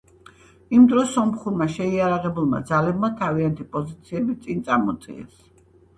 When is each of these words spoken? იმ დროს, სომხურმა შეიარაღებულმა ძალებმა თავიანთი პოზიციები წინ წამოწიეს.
იმ 0.77 0.85
დროს, 0.93 1.11
სომხურმა 1.17 1.67
შეიარაღებულმა 1.75 2.61
ძალებმა 2.71 3.11
თავიანთი 3.21 3.69
პოზიციები 3.77 4.37
წინ 4.47 4.65
წამოწიეს. 4.71 5.37